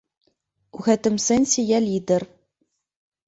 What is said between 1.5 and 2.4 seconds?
я лідар.